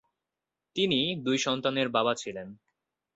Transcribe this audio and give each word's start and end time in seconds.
তিনি 0.75 0.99
দুই 1.23 1.37
সন্তানের 1.37 1.87
বাবা 1.89 2.13
ছিলেন। 2.15 2.47